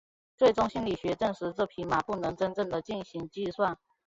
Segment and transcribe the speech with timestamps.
[0.35, 3.77] 最终心理学家证实这匹马不能真正地进行计算。